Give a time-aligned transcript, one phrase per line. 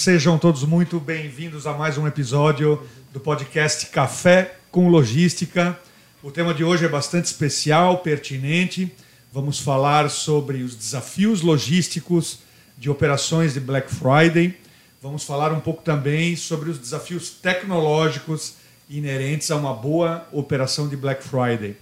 [0.00, 2.82] Sejam todos muito bem-vindos a mais um episódio
[3.12, 5.78] do podcast Café com Logística.
[6.22, 8.90] O tema de hoje é bastante especial, pertinente.
[9.30, 12.38] Vamos falar sobre os desafios logísticos
[12.78, 14.56] de operações de Black Friday.
[15.02, 18.54] Vamos falar um pouco também sobre os desafios tecnológicos
[18.88, 21.76] inerentes a uma boa operação de Black Friday.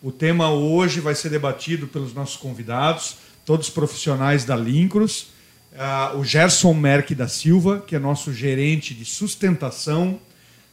[0.00, 5.33] O tema hoje vai ser debatido pelos nossos convidados, todos profissionais da Lincros
[5.74, 10.18] uh, o Gerson Merck da Silva, que é nosso gerente de sustentação,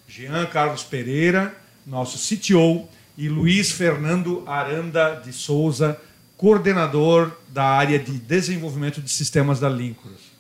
[0.08, 1.56] Jean Carlos Pereira,
[1.86, 2.88] nosso CTO,
[3.18, 6.00] e Luiz Fernando Aranda de Souza,
[6.38, 10.32] coordenador da área de desenvolvimento de sistemas da Lincros.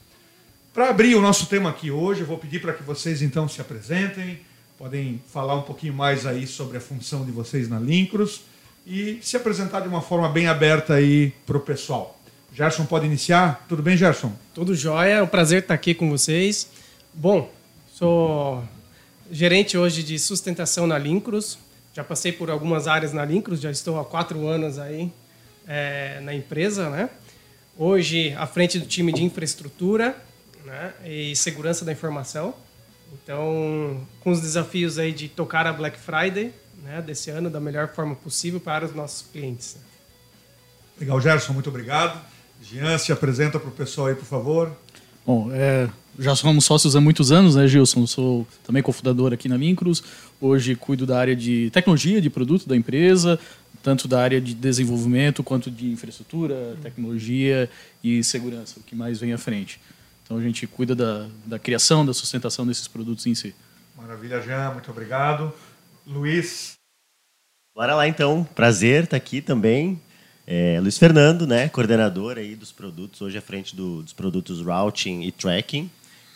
[0.73, 3.59] Para abrir o nosso tema aqui hoje, eu vou pedir para que vocês então se
[3.59, 4.39] apresentem,
[4.77, 8.41] podem falar um pouquinho mais aí sobre a função de vocês na Lincros
[8.87, 12.20] e se apresentar de uma forma bem aberta aí para o pessoal.
[12.53, 13.65] Gerson pode iniciar?
[13.69, 14.33] Tudo bem, Gerson?
[14.53, 16.67] Tudo jóia, é um prazer estar aqui com vocês.
[17.13, 17.49] Bom,
[17.93, 18.61] sou
[19.31, 21.57] gerente hoje de sustentação na Lincros.
[21.93, 25.13] Já passei por algumas áreas na Lincros, já estou há quatro anos aí
[25.65, 27.09] é, na empresa, né?
[27.77, 30.13] Hoje à frente do time de infraestrutura
[30.65, 30.93] né?
[31.05, 32.53] e segurança da informação.
[33.13, 37.93] Então, com os desafios aí de tocar a Black Friday né, desse ano da melhor
[37.93, 39.77] forma possível para os nossos clientes.
[40.99, 42.30] Legal, Gerson, muito obrigado.
[42.61, 44.71] Jean, se apresenta para o pessoal aí, por favor.
[45.25, 48.05] Bom, é, já somos sócios há muitos anos, né, Gilson?
[48.05, 50.03] Sou também cofundador aqui na Lincruz.
[50.39, 53.39] Hoje cuido da área de tecnologia de produto da empresa,
[53.81, 57.69] tanto da área de desenvolvimento quanto de infraestrutura, tecnologia
[58.03, 59.79] e segurança, o que mais vem à frente.
[60.23, 63.55] Então a gente cuida da, da criação, da sustentação desses produtos em si.
[63.97, 65.51] Maravilha, Jean, muito obrigado.
[66.05, 66.73] Luiz.
[67.75, 69.99] Bora lá então, prazer estar aqui também.
[70.45, 75.21] É, Luiz Fernando, né, coordenador aí dos produtos, hoje à frente do, dos produtos Routing
[75.21, 75.89] e Tracking,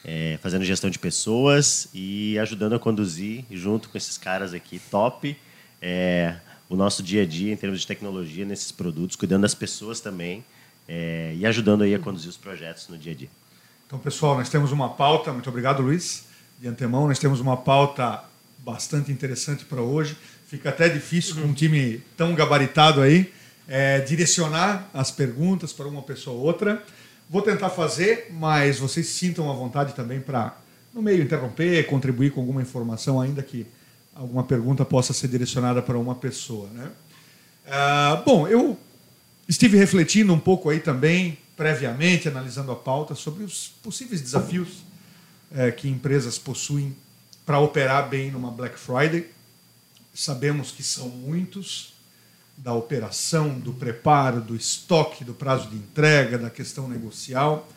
[0.03, 5.35] é, fazendo gestão de pessoas e ajudando a conduzir, junto com esses caras aqui, top,
[5.81, 6.35] é,
[6.69, 10.43] o nosso dia a dia em termos de tecnologia nesses produtos, cuidando das pessoas também
[10.87, 13.29] é, e ajudando aí a conduzir os projetos no dia a dia.
[13.87, 16.25] Então, pessoal, nós temos uma pauta, muito obrigado, Luiz,
[16.59, 18.23] de antemão, nós temos uma pauta
[18.59, 20.17] bastante interessante para hoje.
[20.47, 23.31] Fica até difícil com um time tão gabaritado aí,
[23.67, 26.83] é, direcionar as perguntas para uma pessoa ou outra.
[27.29, 30.55] Vou tentar fazer, mas vocês sintam à vontade também para,
[30.93, 33.65] no meio, interromper, contribuir com alguma informação, ainda que
[34.13, 36.69] alguma pergunta possa ser direcionada para uma pessoa.
[36.69, 36.91] Né?
[37.67, 38.77] Ah, bom, eu
[39.47, 44.83] estive refletindo um pouco aí também, previamente, analisando a pauta, sobre os possíveis desafios
[45.51, 46.95] é, que empresas possuem
[47.45, 49.29] para operar bem numa Black Friday.
[50.13, 51.94] Sabemos que são muitos,
[52.57, 57.69] da operação, do preparo, do estoque, do prazo de entrega, da questão negocial.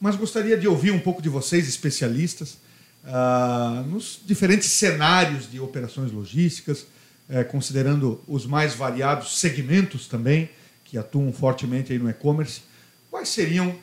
[0.00, 2.58] Mas gostaria de ouvir um pouco de vocês, especialistas,
[3.04, 6.82] uh, nos diferentes cenários de operações logísticas,
[7.28, 10.50] uh, considerando os mais variados segmentos também,
[10.84, 12.62] que atuam fortemente aí no e-commerce.
[13.10, 13.76] Quais seriam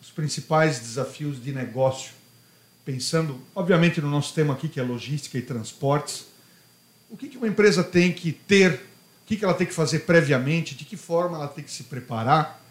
[0.00, 2.12] os principais desafios de negócio?
[2.84, 6.26] Pensando, obviamente, no nosso tema aqui, que é logística e transportes.
[7.10, 8.80] O que uma empresa tem que ter
[9.34, 12.62] o que ela tem que fazer previamente, de que forma ela tem que se preparar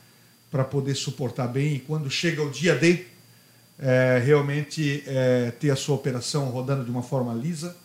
[0.50, 3.06] para poder suportar bem e quando chega o dia D,
[3.78, 7.76] é, realmente é, ter a sua operação rodando de uma forma lisa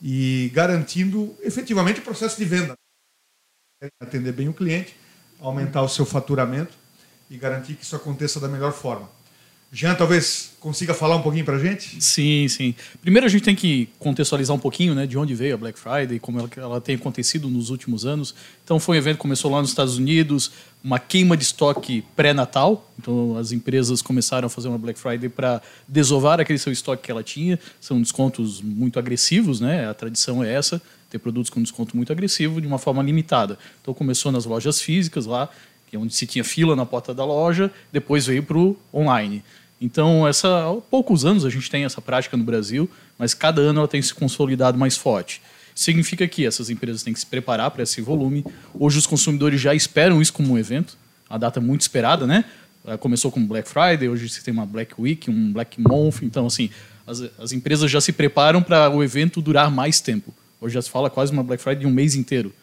[0.00, 2.74] e garantindo efetivamente o processo de venda.
[4.00, 4.96] Atender bem o cliente,
[5.40, 6.74] aumentar o seu faturamento
[7.28, 9.10] e garantir que isso aconteça da melhor forma.
[9.74, 11.96] Jean, talvez consiga falar um pouquinho para a gente?
[11.98, 12.74] Sim, sim.
[13.00, 16.18] Primeiro a gente tem que contextualizar um pouquinho né, de onde veio a Black Friday,
[16.18, 18.34] como ela, ela tem acontecido nos últimos anos.
[18.62, 20.52] Então foi um evento que começou lá nos Estados Unidos,
[20.84, 22.86] uma queima de estoque pré-natal.
[22.98, 27.10] Então as empresas começaram a fazer uma Black Friday para desovar aquele seu estoque que
[27.10, 27.58] ela tinha.
[27.80, 29.88] São descontos muito agressivos, né?
[29.88, 33.58] A tradição é essa, ter produtos com desconto muito agressivo de uma forma limitada.
[33.80, 35.48] Então começou nas lojas físicas lá,
[35.88, 39.42] que é onde se tinha fila na porta da loja, depois veio para o online.
[39.82, 42.88] Então, essa, há poucos anos a gente tem essa prática no Brasil,
[43.18, 45.42] mas cada ano ela tem se consolidado mais forte.
[45.74, 48.44] Significa que essas empresas têm que se preparar para esse volume.
[48.72, 50.96] Hoje os consumidores já esperam isso como um evento,
[51.28, 52.44] a data muito esperada, né?
[53.00, 56.22] Começou com Black Friday, hoje você tem uma Black Week, um Black Month.
[56.22, 56.70] Então, assim,
[57.04, 60.32] as, as empresas já se preparam para o evento durar mais tempo.
[60.60, 62.54] Hoje já se fala quase uma Black Friday de um mês inteiro.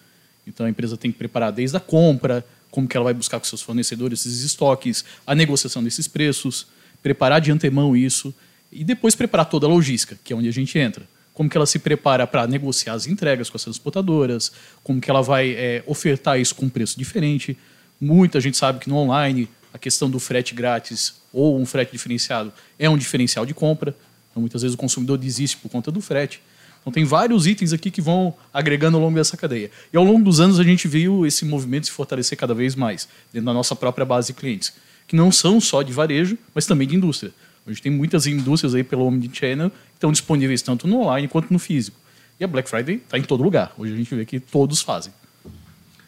[0.48, 3.46] Então, a empresa tem que preparar desde a compra, como que ela vai buscar com
[3.46, 6.66] seus fornecedores esses estoques, a negociação desses preços
[7.02, 8.34] preparar de antemão isso
[8.72, 11.08] e depois preparar toda a logística, que é onde a gente entra.
[11.34, 14.52] Como que ela se prepara para negociar as entregas com as transportadoras,
[14.84, 17.58] como que ela vai é, ofertar isso com um preço diferente.
[18.00, 22.52] Muita gente sabe que no online a questão do frete grátis ou um frete diferenciado
[22.78, 23.96] é um diferencial de compra.
[24.30, 26.42] Então, muitas vezes o consumidor desiste por conta do frete.
[26.82, 29.70] Então, tem vários itens aqui que vão agregando ao longo dessa cadeia.
[29.92, 33.08] E ao longo dos anos, a gente viu esse movimento se fortalecer cada vez mais
[33.32, 34.74] dentro da nossa própria base de clientes,
[35.10, 37.34] que não são só de varejo, mas também de indústria.
[37.66, 41.58] Hoje tem muitas indústrias aí pelo Omnichannel que estão disponíveis tanto no online quanto no
[41.58, 41.98] físico.
[42.40, 43.74] E a Black Friday está em todo lugar.
[43.76, 45.12] Hoje a gente vê que todos fazem.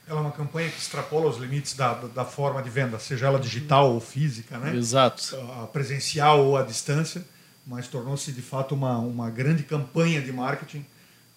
[0.07, 3.39] Ela é uma campanha que extrapola os limites da, da forma de venda, seja ela
[3.39, 4.75] digital ou física, né?
[4.75, 5.35] Exato.
[5.63, 7.25] A presencial ou à distância,
[7.65, 10.85] mas tornou-se de fato uma, uma grande campanha de marketing,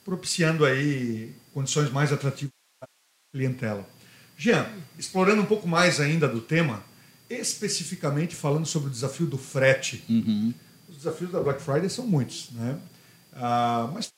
[0.04, 3.88] propiciando aí condições mais atrativas para a clientela.
[4.36, 4.66] Jean,
[4.98, 6.82] explorando um pouco mais ainda do tema,
[7.28, 10.04] especificamente falando sobre o desafio do frete.
[10.08, 10.52] Uhum.
[10.88, 12.78] Os desafios da Black Friday são muitos, né?
[13.32, 14.12] Ah, mas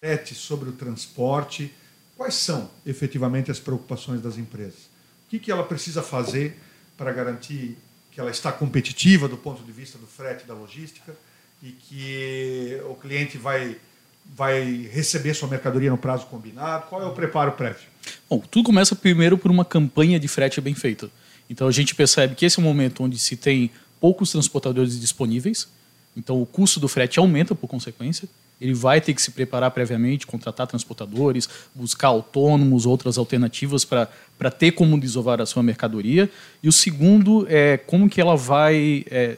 [0.00, 1.72] frete, sobre o transporte,
[2.16, 4.88] quais são efetivamente as preocupações das empresas?
[5.26, 6.58] O que, que ela precisa fazer
[6.96, 7.76] para garantir
[8.10, 11.14] que ela está competitiva do ponto de vista do frete da logística
[11.62, 13.76] e que o cliente vai,
[14.24, 16.86] vai receber sua mercadoria no prazo combinado?
[16.86, 17.88] Qual é o preparo prévio?
[18.28, 21.10] Bom, tudo começa primeiro por uma campanha de frete bem feita.
[21.48, 25.68] Então a gente percebe que esse é um momento onde se tem poucos transportadores disponíveis,
[26.16, 28.28] então o custo do frete aumenta por consequência.
[28.60, 34.72] Ele vai ter que se preparar previamente, contratar transportadores, buscar autônomos, outras alternativas para ter
[34.72, 36.28] como desovar a sua mercadoria.
[36.60, 39.36] E o segundo é como que ela vai é,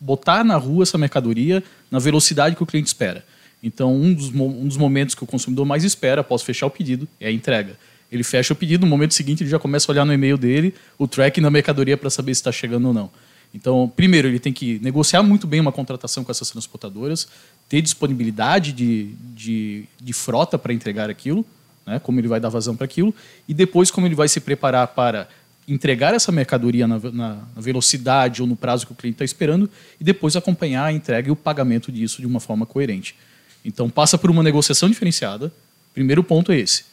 [0.00, 3.24] botar na rua essa mercadoria na velocidade que o cliente espera.
[3.62, 7.08] Então, um dos, um dos momentos que o consumidor mais espera após fechar o pedido
[7.20, 7.78] é a entrega.
[8.10, 10.74] Ele fecha o pedido, no momento seguinte ele já começa a olhar no e-mail dele
[10.98, 13.10] o tracking da mercadoria para saber se está chegando ou não.
[13.54, 17.26] Então, primeiro, ele tem que negociar muito bem uma contratação com essas transportadoras,
[17.68, 21.44] ter disponibilidade de, de, de frota para entregar aquilo,
[21.86, 23.14] né, como ele vai dar vazão para aquilo,
[23.48, 25.28] e depois como ele vai se preparar para
[25.66, 29.70] entregar essa mercadoria na, na, velocidade ou no prazo que o cliente está esperando,
[30.00, 33.16] e depois acompanhar a entrega e o pagamento disso de uma forma coerente.
[33.64, 35.52] Então, passa por uma negociação diferenciada.
[35.92, 36.84] Primeiro ponto é esse.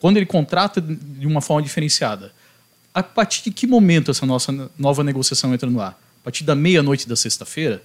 [0.00, 2.32] Quando ele contrata de uma forma diferenciada,
[2.92, 5.92] a partir de que momento essa nossa nova negociação entra no ar?
[6.20, 7.82] A partir da meia-noite da sexta-feira?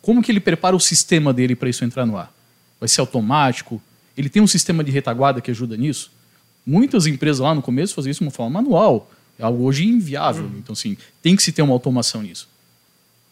[0.00, 2.32] Como que ele prepara o sistema dele para isso entrar no ar?
[2.80, 3.82] Vai ser automático?
[4.16, 6.10] Ele tem um sistema de retaguarda que ajuda nisso?
[6.64, 9.10] Muitas empresas lá no começo faziam isso de uma forma manual.
[9.38, 10.44] É algo hoje inviável.
[10.44, 10.58] Uhum.
[10.58, 12.48] Então, assim, tem que se ter uma automação nisso.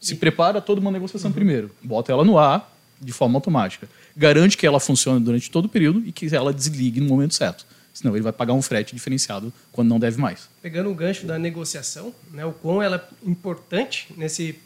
[0.01, 1.35] Se prepara toda uma negociação uhum.
[1.35, 1.71] primeiro.
[1.83, 3.89] Bota ela no ar de forma automática.
[4.17, 7.67] Garante que ela funcione durante todo o período e que ela desligue no momento certo.
[7.97, 10.51] Senão ele vai pagar um frete diferenciado quando não deve mais.
[10.61, 14.59] Pegando o gancho da negociação, né, o quão ela é importante nesse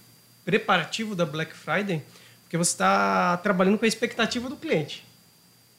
[0.44, 2.03] preparativo da Black Friday,
[2.43, 5.05] porque você está trabalhando com a expectativa do cliente.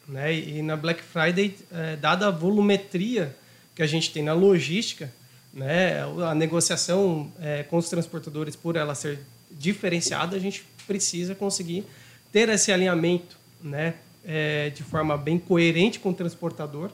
[0.08, 0.34] Né?
[0.34, 3.36] E na Black Friday, é, dada a volumetria
[3.76, 5.12] que a gente tem na logística,
[5.54, 9.20] né, a negociação é, com os transportadores, por ela ser
[9.52, 11.84] diferenciada, a gente precisa conseguir
[12.32, 16.92] ter esse alinhamento né, é, de forma bem coerente com o transportador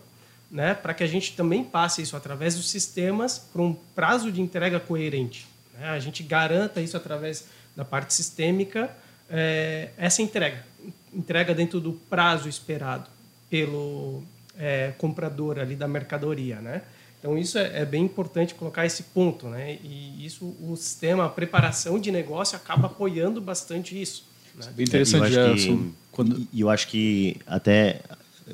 [0.49, 4.41] né, para que a gente também passe isso através dos sistemas para um prazo de
[4.41, 5.45] entrega coerente.
[5.77, 5.87] Né?
[5.89, 8.89] A gente garanta isso através da parte sistêmica,
[9.29, 10.65] é, essa entrega,
[11.13, 13.09] entrega dentro do prazo esperado
[13.49, 14.23] pelo
[14.57, 16.81] é, comprador ali da mercadoria, né?
[17.19, 19.77] Então isso é, é, bem importante colocar esse ponto, né?
[19.83, 24.25] E isso o sistema, a preparação de negócio acaba apoiando bastante isso.
[24.55, 24.65] Né?
[24.75, 25.31] Bem interessante.
[25.31, 26.47] E eu, acho que, quando...
[26.55, 28.01] eu acho que até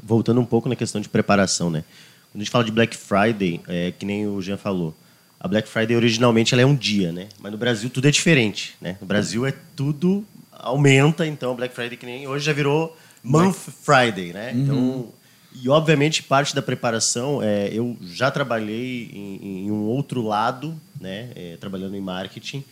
[0.01, 1.83] voltando um pouco na questão de preparação, né?
[2.31, 4.95] Quando a gente fala de Black Friday, é, que nem o Jean falou,
[5.39, 7.27] a Black Friday originalmente ela é um dia, né?
[7.39, 8.97] Mas no Brasil tudo é diferente, né?
[8.99, 14.33] No Brasil é tudo aumenta, então Black Friday que nem hoje já virou Month Friday,
[14.33, 14.51] né?
[14.53, 14.61] Uhum.
[14.61, 15.13] Então,
[15.61, 21.29] e obviamente parte da preparação, é, eu já trabalhei em, em um outro lado, né?
[21.35, 22.63] É, trabalhando em marketing.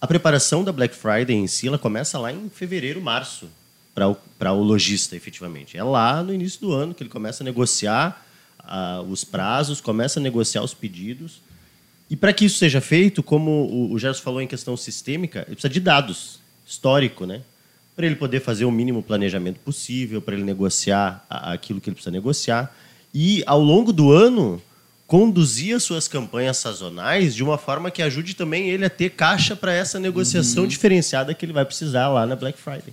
[0.00, 3.48] A preparação da Black Friday em si, ela começa lá em fevereiro, março,
[3.96, 4.18] para o,
[4.58, 5.78] o lojista, efetivamente.
[5.78, 8.22] É lá no início do ano que ele começa a negociar
[8.60, 11.40] uh, os prazos, começa a negociar os pedidos.
[12.10, 15.56] E para que isso seja feito, como o, o Gerson falou em questão sistêmica, ele
[15.56, 17.40] precisa de dados, histórico, né?
[17.96, 22.10] Para ele poder fazer o mínimo planejamento possível, para ele negociar aquilo que ele precisa
[22.10, 22.76] negociar.
[23.14, 24.62] E, ao longo do ano,
[25.06, 29.56] conduzir as suas campanhas sazonais de uma forma que ajude também ele a ter caixa
[29.56, 30.68] para essa negociação uhum.
[30.68, 32.92] diferenciada que ele vai precisar lá na Black Friday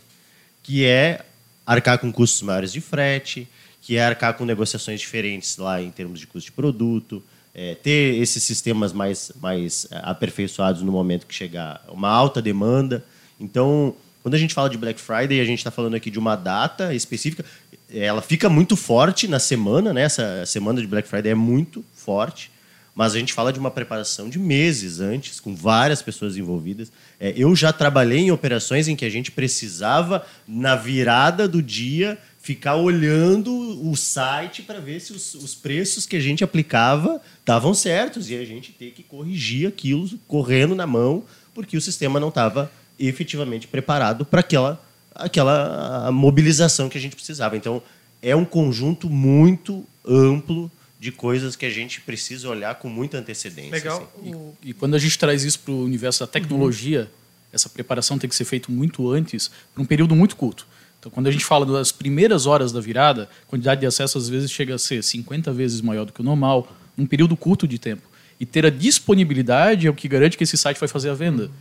[0.63, 1.24] que é
[1.65, 3.48] arcar com custos maiores de frete,
[3.82, 7.22] que é arcar com negociações diferentes lá em termos de custo de produto,
[7.53, 13.03] é, ter esses sistemas mais, mais é, aperfeiçoados no momento que chegar uma alta demanda.
[13.39, 13.93] Então,
[14.24, 16.96] quando a gente fala de Black Friday, a gente está falando aqui de uma data
[16.96, 17.46] específica.
[17.93, 20.03] Ela fica muito forte na semana, né?
[20.03, 22.50] Essa semana de Black Friday é muito forte,
[22.95, 26.91] mas a gente fala de uma preparação de meses antes, com várias pessoas envolvidas.
[27.19, 32.19] É, eu já trabalhei em operações em que a gente precisava, na virada do dia,
[32.39, 33.51] ficar olhando
[33.89, 38.35] o site para ver se os, os, preços que a gente aplicava estavam certos e
[38.35, 41.23] a gente ter que corrigir aquilo correndo na mão,
[41.53, 42.69] porque o sistema não estava
[43.00, 44.85] efetivamente preparado para aquela,
[45.15, 47.55] aquela mobilização que a gente precisava.
[47.55, 47.81] Então,
[48.21, 50.69] é um conjunto muito amplo
[51.03, 53.72] de coisas que a gente precisa olhar com muita antecedência.
[53.72, 54.10] Legal.
[54.17, 54.53] Assim.
[54.63, 57.07] E, e, quando a gente traz isso para o universo da tecnologia, uhum.
[57.51, 60.65] essa preparação tem que ser feita muito antes, para um período muito curto.
[60.98, 64.29] Então, quando a gente fala das primeiras horas da virada, a quantidade de acesso às
[64.29, 67.77] vezes chega a ser 50 vezes maior do que o normal, num período curto de
[67.77, 68.03] tempo.
[68.39, 71.48] E ter a disponibilidade é o que garante que esse site vai fazer a venda.
[71.48, 71.51] Uhum.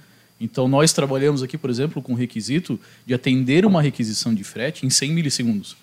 [0.41, 4.87] Então, nós trabalhamos aqui, por exemplo, com o requisito de atender uma requisição de frete
[4.87, 5.77] em 100 milissegundos.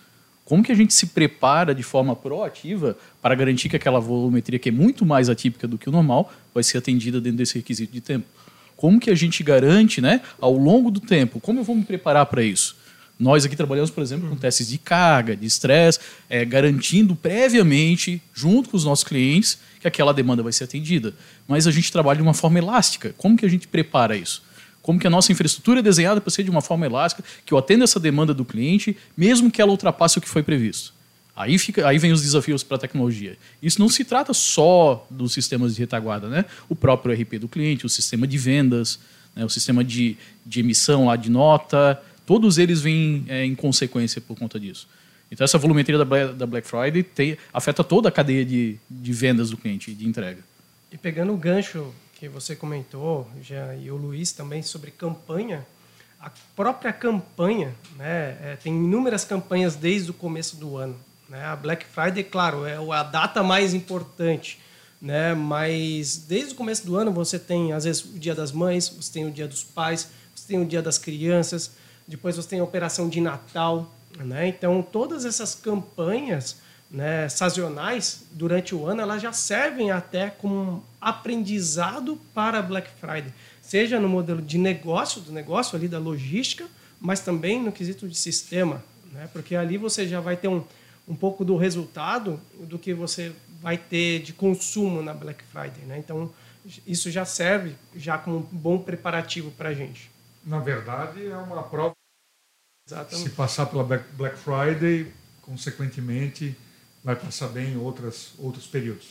[0.50, 4.70] Como que a gente se prepara de forma proativa para garantir que aquela volumetria, que
[4.70, 8.02] é muito mais atípica do que o normal, vai ser atendida dentro desse requisito de
[8.02, 8.26] tempo?
[8.76, 12.26] Como que a gente garante, né, ao longo do tempo, como eu vou me preparar
[12.26, 12.76] para isso?
[13.20, 18.72] Nós aqui trabalhamos, por exemplo, com testes de carga, de estresse, é, garantindo previamente, junto
[18.72, 21.14] com os nossos clientes, que aquela demanda vai ser atendida.
[21.48, 23.14] Mas a gente trabalha de uma forma elástica.
[23.20, 24.42] Como que a gente prepara isso?
[24.90, 27.60] Como que a nossa infraestrutura é desenhada para ser de uma forma elástica, que eu
[27.60, 30.96] atenda essa demanda do cliente, mesmo que ela ultrapasse o que foi previsto.
[31.36, 33.38] Aí, fica, aí vem os desafios para a tecnologia.
[33.62, 36.44] Isso não se trata só dos sistemas de retaguarda, né?
[36.68, 39.00] O próprio RP do cliente, o sistema de vendas,
[39.36, 39.46] né?
[39.46, 44.36] o sistema de, de emissão lá de nota, todos eles vêm é, em consequência por
[44.40, 44.88] conta disso.
[45.32, 49.58] Então essa volumetria da, Black Friday tem, afeta toda a cadeia de, de vendas do
[49.58, 50.40] cliente, de entrega.
[50.92, 55.66] E pegando o gancho que você comentou, já, e o Luiz também, sobre campanha,
[56.20, 61.00] a própria campanha, né, é, tem inúmeras campanhas desde o começo do ano.
[61.30, 61.42] Né?
[61.46, 64.60] A Black Friday, claro, é a data mais importante,
[65.02, 65.34] né?
[65.34, 69.14] mas desde o começo do ano você tem, às vezes, o Dia das Mães, você
[69.14, 71.72] tem o Dia dos Pais, você tem o Dia das Crianças,
[72.06, 73.90] depois você tem a Operação de Natal.
[74.18, 74.50] Né?
[74.50, 76.58] Então, todas essas campanhas
[76.90, 84.00] né, sazonais durante o ano, elas já servem até como aprendizado para Black Friday, seja
[84.00, 86.68] no modelo de negócio, do negócio ali da logística,
[87.00, 90.64] mas também no quesito de sistema, né, porque ali você já vai ter um,
[91.08, 95.84] um pouco do resultado do que você vai ter de consumo na Black Friday.
[95.86, 96.00] Né?
[96.00, 96.32] Então,
[96.86, 100.10] isso já serve já como um bom preparativo para a gente.
[100.46, 101.94] Na verdade, é uma prova.
[102.88, 103.30] Exatamente.
[103.30, 106.56] Se passar pela Black Friday, consequentemente,
[107.04, 109.08] vai passar bem em outras, outros períodos.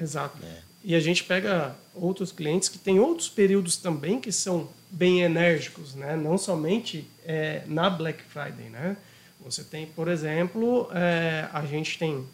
[0.00, 0.38] Exato.
[0.44, 0.58] É.
[0.82, 5.94] E a gente pega outros clientes que têm outros períodos também que são bem enérgicos,
[5.94, 6.16] né?
[6.16, 8.70] não somente é, na Black Friday.
[8.70, 8.96] Né?
[9.44, 12.24] Você tem, por exemplo, é, a gente tem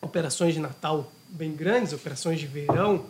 [0.00, 3.06] operações de Natal bem grandes, operações de verão,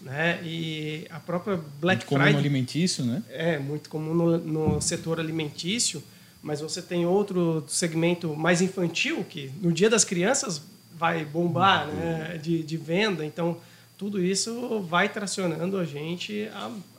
[0.00, 0.40] né?
[0.44, 2.18] E a própria Black muito Friday.
[2.18, 3.22] Comum no alimentício, né?
[3.28, 6.02] É, muito comum no, no setor alimentício,
[6.42, 10.62] mas você tem outro segmento mais infantil, que no Dia das Crianças
[10.98, 13.24] vai bombar né, de, de venda.
[13.24, 13.58] Então,
[13.98, 16.48] tudo isso vai tracionando a gente,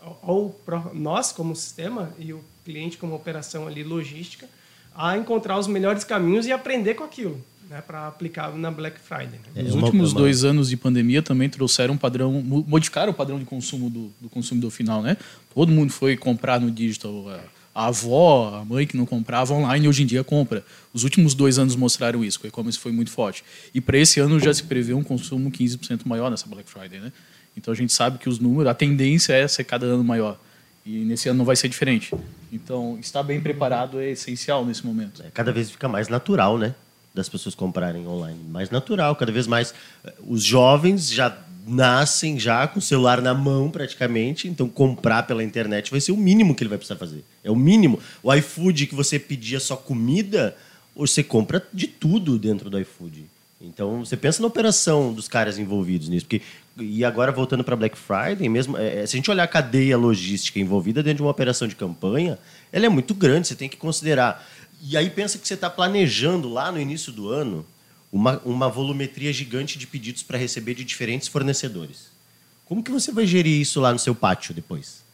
[0.01, 4.47] ao, ao, nós como sistema e o cliente como operação ali logística,
[4.95, 7.43] a encontrar os melhores caminhos e aprender com aquilo.
[7.69, 9.41] Né, para aplicar na Black Friday.
[9.53, 9.61] Né?
[9.61, 10.21] É, Os últimos uma...
[10.21, 14.29] dois anos de pandemia também trouxeram um padrão, modificaram o padrão de consumo do, do
[14.29, 15.01] consumidor final.
[15.01, 15.17] Né?
[15.53, 17.25] Todo mundo foi comprar no digital
[17.77, 20.65] a avó, a mãe que não comprava online, hoje em dia compra.
[20.91, 23.43] Os últimos dois anos mostraram isso, o e-commerce foi muito forte.
[23.71, 26.99] E para esse ano já se prevê um consumo 15% maior nessa Black Friday.
[26.99, 27.13] Né?
[27.55, 30.39] Então a gente sabe que os números, a tendência é ser cada ano maior.
[30.83, 32.15] E nesse ano não vai ser diferente.
[32.51, 35.21] Então, estar bem preparado é essencial nesse momento.
[35.21, 36.73] É, cada vez fica mais natural, né?
[37.13, 38.39] Das pessoas comprarem online.
[38.49, 39.71] Mais natural, cada vez mais.
[40.03, 41.29] Eh, os jovens já
[41.67, 46.17] nascem já com o celular na mão praticamente, então comprar pela internet vai ser o
[46.17, 47.23] mínimo que ele vai precisar fazer.
[47.43, 47.99] É o mínimo.
[48.23, 50.55] O iFood que você pedia só comida,
[50.95, 53.25] você compra de tudo dentro do iFood.
[53.59, 56.41] Então você pensa na operação dos caras envolvidos nisso, porque
[56.79, 59.97] e agora voltando para Black Friday, mesmo é, é, se a gente olhar a cadeia
[59.97, 62.37] logística envolvida dentro de uma operação de campanha,
[62.71, 63.47] ela é muito grande.
[63.47, 64.47] Você tem que considerar.
[64.81, 67.65] E aí pensa que você está planejando lá no início do ano
[68.17, 72.07] uma, uma volumetria gigante de pedidos para receber de diferentes fornecedores.
[72.65, 75.05] Como que você vai gerir isso lá no seu pátio depois?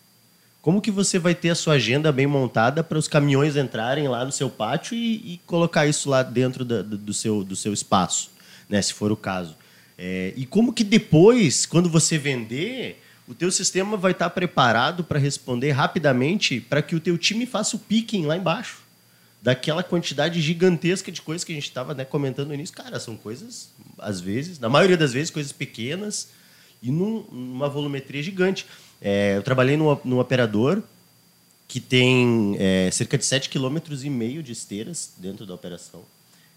[0.61, 4.23] Como que você vai ter a sua agenda bem montada para os caminhões entrarem lá
[4.23, 8.31] no seu pátio e, e colocar isso lá dentro da, do, seu, do seu espaço,
[8.69, 9.57] né, se for o caso?
[9.97, 15.19] É, e como que depois, quando você vender, o teu sistema vai estar preparado para
[15.19, 18.82] responder rapidamente para que o teu time faça o picking lá embaixo
[19.43, 22.73] daquela quantidade gigantesca de coisas que a gente estava né, comentando no início.
[22.73, 23.69] Cara, são coisas,
[23.99, 26.29] às vezes, na maioria das vezes, coisas pequenas
[26.81, 28.65] e num, numa volumetria gigante.
[29.01, 30.81] É, eu trabalhei num, num operador
[31.67, 36.03] que tem é, cerca de 7,5 km de esteiras dentro da operação,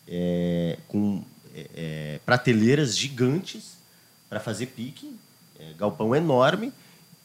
[0.07, 1.25] é, com
[1.57, 3.79] é, é, prateleiras gigantes
[4.29, 5.13] para fazer pique,
[5.59, 6.73] é, galpão enorme,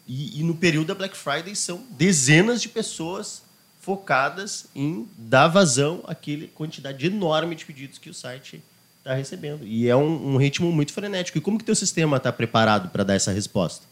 [0.07, 3.43] e, e, no período da Black Friday são dezenas de pessoas
[3.81, 8.63] focadas em dar vazão àquela quantidade enorme de pedidos que o site
[8.99, 9.65] está recebendo.
[9.65, 11.37] E é um, um, ritmo muito frenético.
[11.37, 13.85] E como que teu sistema está preparado para dar essa resposta?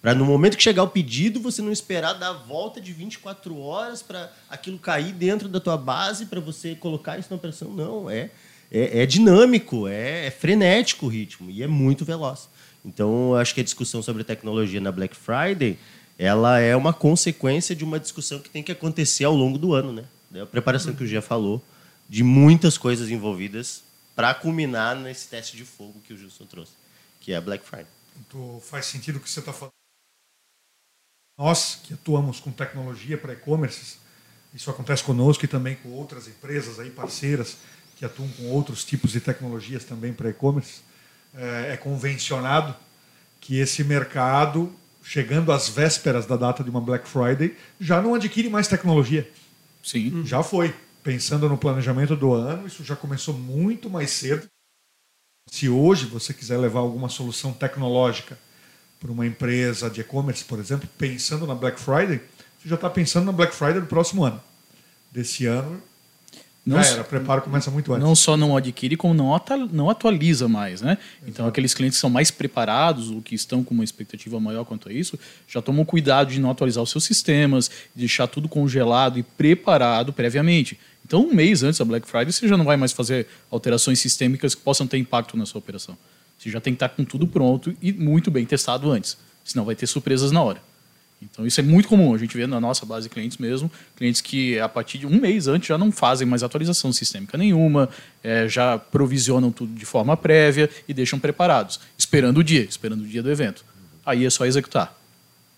[0.00, 3.58] Para no momento que chegar o pedido, você não esperar dar a volta de 24
[3.58, 7.70] horas para aquilo cair dentro da tua base, para você colocar isso na operação.
[7.70, 8.30] Não, é,
[8.70, 12.48] é, é dinâmico, é, é, frenético o ritmo e é muito veloz.
[12.84, 15.78] Então, acho que a discussão sobre tecnologia na Black Friday
[16.18, 19.92] ela é uma consequência de uma discussão que tem que acontecer ao longo do ano.
[19.92, 20.04] Né?
[20.40, 21.62] A preparação que o Gia falou,
[22.08, 23.82] de muitas coisas envolvidas
[24.14, 26.72] para culminar nesse teste de fogo que o Gilson trouxe,
[27.20, 27.86] que é a Black Friday.
[28.20, 29.72] Então, faz sentido o que você está falando.
[31.36, 33.96] Nós que atuamos com tecnologia para e-commerce,
[34.54, 37.56] isso acontece conosco e também com outras empresas aí parceiras
[37.96, 40.82] que atuam com outros tipos de tecnologias também para e-commerce.
[41.34, 42.76] É, é convencionado
[43.40, 44.72] que esse mercado,
[45.04, 49.30] chegando às vésperas da data de uma Black Friday, já não adquire mais tecnologia.
[49.82, 50.24] Sim.
[50.24, 50.74] Já foi.
[51.02, 54.48] Pensando no planejamento do ano, isso já começou muito mais cedo.
[55.46, 58.38] Se hoje você quiser levar alguma solução tecnológica
[58.98, 62.22] para uma empresa de e-commerce, por exemplo, pensando na Black Friday,
[62.58, 64.42] você já está pensando na Black Friday do próximo ano.
[65.12, 65.82] Desse ano,
[66.66, 68.02] não já era, o preparo começa muito antes.
[68.02, 69.38] Não só não adquire, como não,
[69.70, 70.92] não atualiza mais, né?
[70.92, 71.30] Exato.
[71.30, 74.88] Então, aqueles clientes que são mais preparados, ou que estão com uma expectativa maior quanto
[74.88, 79.18] a isso, já tomam cuidado de não atualizar os seus sistemas, de deixar tudo congelado
[79.18, 80.78] e preparado previamente.
[81.04, 84.54] Então, um mês antes da Black Friday, você já não vai mais fazer alterações sistêmicas
[84.54, 85.96] que possam ter impacto na sua operação.
[86.38, 89.74] Você já tem que estar com tudo pronto e muito bem testado antes, senão vai
[89.74, 90.62] ter surpresas na hora.
[91.30, 94.20] Então isso é muito comum, a gente vê na nossa base de clientes mesmo, clientes
[94.20, 97.88] que a partir de um mês antes já não fazem mais atualização sistêmica nenhuma,
[98.22, 103.06] é, já provisionam tudo de forma prévia e deixam preparados, esperando o dia, esperando o
[103.06, 103.64] dia do evento.
[104.04, 104.96] Aí é só executar.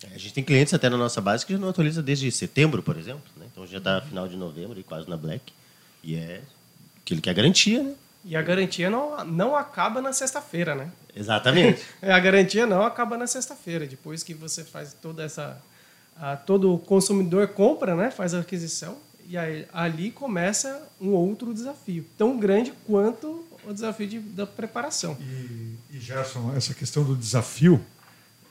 [0.05, 2.97] É, a gente tem clientes até na nossa base que não atualiza desde setembro, por
[2.97, 3.23] exemplo.
[3.37, 3.47] Né?
[3.51, 5.53] Então já está final de novembro e quase na Black.
[6.05, 6.43] E é
[7.03, 7.95] aquilo que é garantia, né?
[8.29, 10.91] E a garantia não, não acaba na sexta-feira, né?
[11.15, 11.81] Exatamente.
[12.03, 13.87] a garantia não acaba na sexta-feira.
[13.87, 15.57] Depois que você faz toda essa.
[16.21, 18.11] A, todo consumidor compra, né?
[18.11, 18.99] Faz a aquisição.
[19.29, 25.17] E aí, ali começa um outro desafio, tão grande quanto o desafio de, da preparação.
[25.21, 27.81] E, e Gerson, essa questão do desafio,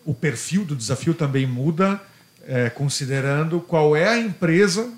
[0.05, 2.01] o perfil do desafio também muda,
[2.45, 4.93] é, considerando qual é a empresa,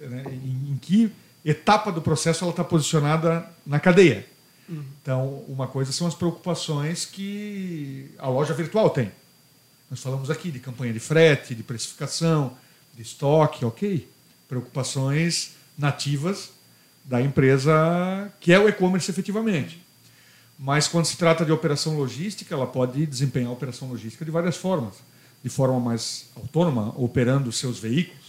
[0.00, 1.12] né, em, em que
[1.44, 4.26] etapa do processo ela está posicionada na cadeia.
[4.68, 4.84] Uhum.
[5.02, 9.12] Então, uma coisa são as preocupações que a loja virtual tem.
[9.90, 12.56] Nós falamos aqui de campanha de frete, de precificação,
[12.94, 14.08] de estoque, ok.
[14.48, 16.50] Preocupações nativas
[17.04, 19.84] da empresa que é o e-commerce efetivamente.
[20.58, 24.56] Mas quando se trata de operação logística, ela pode desempenhar a operação logística de várias
[24.56, 24.94] formas.
[25.42, 28.23] De forma mais autônoma, operando seus veículos,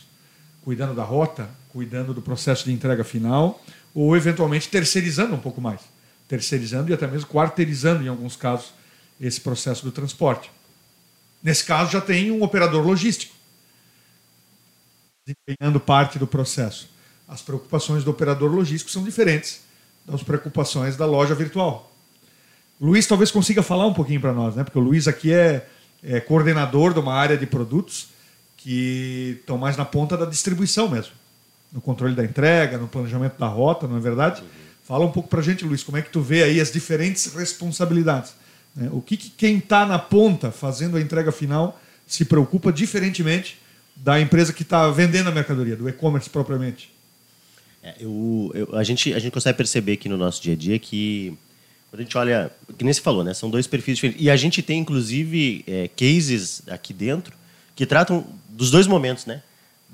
[0.65, 5.79] cuidando da rota, cuidando do processo de entrega final, ou eventualmente terceirizando um pouco mais.
[6.27, 8.73] Terceirizando e até mesmo quarteirizando, em alguns casos,
[9.21, 10.51] esse processo do transporte.
[11.43, 13.35] Nesse caso, já tem um operador logístico
[15.27, 16.89] desempenhando parte do processo.
[17.27, 19.61] As preocupações do operador logístico são diferentes
[20.03, 21.91] das preocupações da loja virtual.
[22.81, 24.63] Luiz talvez consiga falar um pouquinho para nós, né?
[24.63, 25.67] porque o Luiz aqui é,
[26.03, 28.14] é coordenador de uma área de produtos
[28.65, 31.13] que estão mais na ponta da distribuição mesmo
[31.71, 34.41] no controle da entrega, no planejamento da rota, não é verdade?
[34.41, 34.47] Uhum.
[34.83, 37.31] Fala um pouco para a gente, Luiz, como é que tu vê aí as diferentes
[37.35, 38.33] responsabilidades?
[38.75, 38.89] Né?
[38.91, 43.59] O que, que quem está na ponta fazendo a entrega final se preocupa diferentemente
[43.95, 46.91] da empresa que está vendendo a mercadoria, do e-commerce propriamente?
[47.83, 50.79] É, eu, eu, a, gente, a gente consegue perceber aqui no nosso dia a dia
[50.79, 51.37] que
[51.91, 53.33] quando a gente olha, que nem se falou, né?
[53.33, 54.25] São dois perfis diferentes.
[54.25, 57.35] E a gente tem, inclusive, é, cases aqui dentro
[57.75, 59.41] que tratam dos dois momentos, né?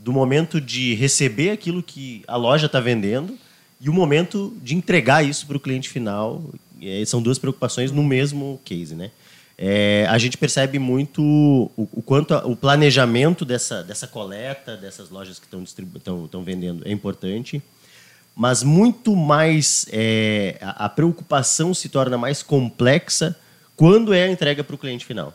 [0.02, 3.38] do momento de receber aquilo que a loja está vendendo
[3.80, 6.44] e o momento de entregar isso para o cliente final.
[6.80, 9.12] E são duas preocupações no mesmo case, né?
[9.58, 15.12] É, a gente percebe muito o, o quanto a, o planejamento dessa, dessa coleta, dessas
[15.12, 17.62] lojas que estão vendendo é importante,
[18.36, 23.38] mas muito mais é, a, a preocupação se torna mais complexa
[23.76, 25.32] quando é a entrega para o cliente final.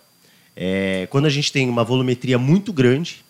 [0.57, 3.25] É, quando a gente tem uma volumetria muito grande,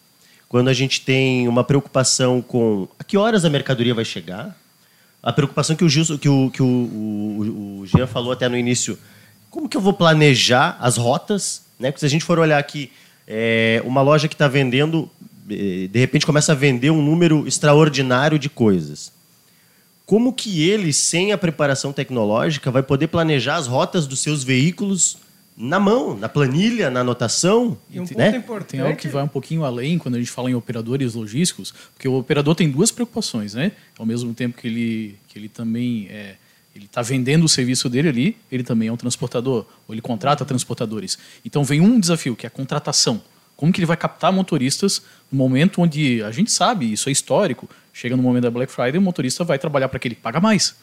[0.49, 4.57] quando a gente tem uma preocupação com a que horas a mercadoria vai chegar,
[5.23, 8.57] a preocupação que o Gilson, que o, que o, o, o Jean falou até no
[8.57, 8.97] início,
[9.51, 11.91] como que eu vou planejar as rotas Né?
[11.91, 12.93] Porque se a gente for olhar aqui,
[13.27, 15.11] é, uma loja que está vendendo,
[15.51, 19.13] eh, de repente começa a vender um número extraordinário de coisas.
[20.05, 25.19] Como que ele, sem a preparação tecnológica, vai poder planejar as rotas dos seus veículos
[25.57, 27.79] na mão, na planilha, na anotação.
[27.91, 28.37] E um ponto né?
[28.37, 28.71] importante.
[28.71, 32.07] Tem algo que vai um pouquinho além quando a gente fala em operadores logísticos, porque
[32.07, 33.73] o operador tem duas preocupações, né?
[33.99, 36.35] Ao mesmo tempo que ele, que ele também é,
[36.75, 40.45] ele está vendendo o serviço dele ali, ele também é um transportador, ou ele contrata
[40.45, 41.19] transportadores.
[41.45, 43.23] Então vem um desafio, que é a contratação.
[43.57, 47.69] Como que ele vai captar motoristas no momento onde a gente sabe, isso é histórico,
[47.93, 50.77] chega no momento da Black Friday, o motorista vai trabalhar para aquele que paga mais.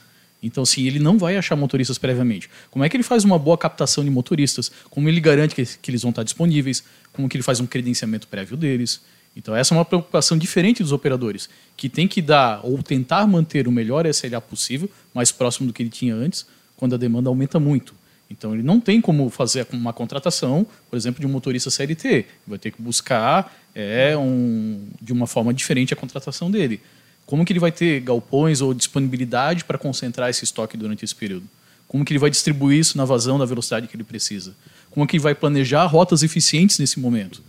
[0.44, 2.50] Então, assim, ele não vai achar motoristas previamente.
[2.70, 4.70] Como é que ele faz uma boa captação de motoristas?
[4.90, 6.84] Como ele garante que, que eles vão estar disponíveis?
[7.14, 9.00] Como que ele faz um credenciamento prévio deles?
[9.36, 13.68] Então, essa é uma preocupação diferente dos operadores, que tem que dar ou tentar manter
[13.68, 17.60] o melhor SLA possível, mais próximo do que ele tinha antes, quando a demanda aumenta
[17.60, 17.96] muito.
[18.30, 22.26] Então, ele não tem como fazer uma contratação, por exemplo, de um motorista CLT.
[22.46, 26.82] Vai ter que buscar é, um, de uma forma diferente a contratação dele.
[27.26, 31.48] Como que ele vai ter galpões ou disponibilidade para concentrar esse estoque durante esse período?
[31.88, 34.56] Como que ele vai distribuir isso na vazão da velocidade que ele precisa?
[34.90, 37.42] Como que ele vai planejar rotas eficientes nesse momento?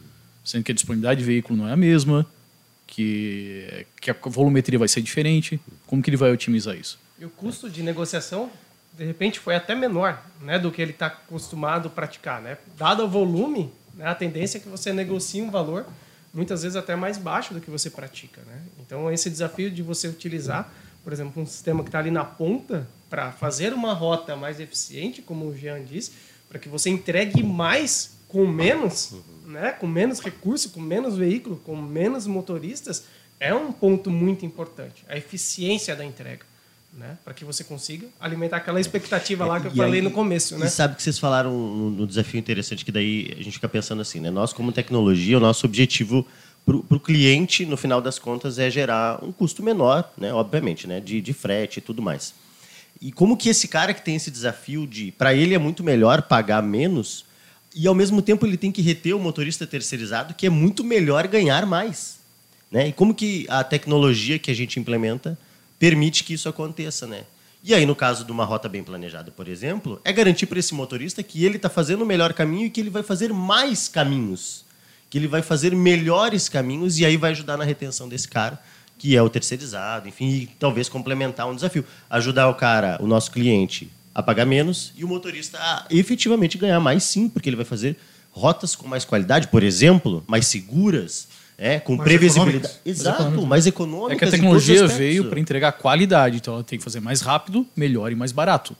[0.44, 2.26] Sendo que a disponibilidade de veículo não é a mesma,
[2.86, 5.60] que, que a volumetria vai ser diferente.
[5.86, 6.98] Como que ele vai otimizar isso?
[7.18, 8.50] E o custo de negociação,
[8.96, 12.40] de repente, foi até menor né, do que ele está acostumado a praticar.
[12.42, 12.58] Né?
[12.76, 15.86] Dado o volume, né, a tendência é que você negocie um valor
[16.34, 18.42] muitas vezes até mais baixo do que você pratica.
[18.42, 18.60] Né?
[18.80, 20.70] Então, esse desafio de você utilizar,
[21.04, 25.22] por exemplo, um sistema que está ali na ponta para fazer uma rota mais eficiente,
[25.22, 26.12] como o Jean disse,
[26.48, 29.14] para que você entregue mais com menos,
[29.46, 29.70] né?
[29.70, 33.04] com menos recurso, com menos veículo, com menos motoristas,
[33.38, 35.04] é um ponto muito importante.
[35.08, 36.44] A eficiência da entrega.
[36.96, 37.18] Né?
[37.24, 40.56] Para que você consiga alimentar aquela expectativa lá que eu falei aí- no começo.
[40.56, 40.66] Né?
[40.66, 44.00] E sabe que vocês falaram no, no desafio interessante que daí a gente fica pensando
[44.00, 44.30] assim, né?
[44.30, 46.24] Nós como tecnologia, o nosso objetivo
[46.64, 50.32] para o cliente, no final das contas, é gerar um custo menor, né?
[50.32, 51.00] Obviamente, né?
[51.00, 52.32] De, de frete e tudo mais.
[53.02, 56.22] E como que esse cara que tem esse desafio de, para ele é muito melhor
[56.22, 57.24] pagar menos
[57.74, 61.26] e ao mesmo tempo ele tem que reter o motorista terceirizado, que é muito melhor
[61.26, 62.20] ganhar mais,
[62.70, 62.88] né?
[62.88, 65.36] E como que a tecnologia que a gente implementa
[65.84, 67.24] permite que isso aconteça, né?
[67.62, 70.72] E aí, no caso de uma rota bem planejada, por exemplo, é garantir para esse
[70.72, 74.64] motorista que ele está fazendo o melhor caminho e que ele vai fazer mais caminhos,
[75.10, 78.58] que ele vai fazer melhores caminhos e aí vai ajudar na retenção desse cara,
[78.96, 83.30] que é o terceirizado, enfim, e talvez complementar um desafio, ajudar o cara, o nosso
[83.30, 87.66] cliente, a pagar menos e o motorista a efetivamente ganhar mais, sim, porque ele vai
[87.66, 87.98] fazer
[88.30, 93.00] rotas com mais qualidade, por exemplo, mais seguras, é, com Mais previsibilidade, econômicas.
[93.00, 94.16] exato, mais econômicas.
[94.16, 97.66] É que a tecnologia veio para entregar qualidade, então ela tem que fazer mais rápido,
[97.76, 98.76] melhor e mais barato.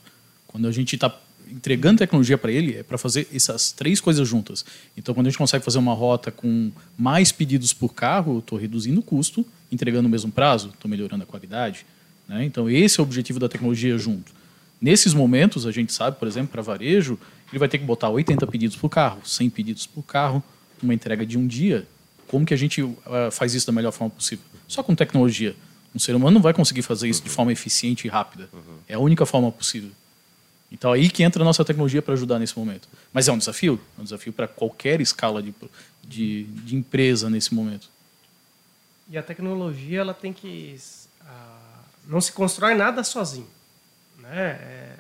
[0.47, 1.15] Quando a gente está
[1.49, 4.65] entregando tecnologia para ele, é para fazer essas três coisas juntas.
[4.97, 8.59] Então, quando a gente consegue fazer uma rota com mais pedidos por carro, eu estou
[8.59, 11.87] reduzindo o custo, entregando o mesmo prazo, estou melhorando a qualidade.
[12.29, 12.45] Né?
[12.45, 14.33] Então, esse é o objetivo da tecnologia junto.
[14.81, 17.19] Nesses momentos, a gente sabe, por exemplo, para varejo,
[17.51, 20.43] ele vai ter que botar 80 pedidos por carro, 100 pedidos por carro,
[20.83, 21.87] uma entrega de um dia.
[22.35, 24.45] Como que a gente ah, faz isso da melhor forma possível?
[24.67, 25.55] Só com tecnologia.
[25.95, 28.51] Um ser humano não vai conseguir fazer isso de forma eficiente e rápida.
[28.89, 29.93] É a única forma possível.
[30.73, 32.89] Então aí que entra a nossa tecnologia para ajudar nesse momento.
[33.13, 35.55] Mas é um desafio, é um desafio para qualquer escala de,
[36.03, 37.89] de, de empresa nesse momento.
[39.09, 40.77] E a tecnologia ela tem que
[41.25, 43.47] ah, não se constrói nada sozinho,
[44.19, 44.59] né?
[44.61, 44.97] É,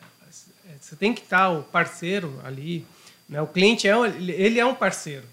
[0.68, 2.86] é, você tem que estar o parceiro ali,
[3.28, 3.42] né?
[3.42, 5.26] O cliente é ele é um parceiro,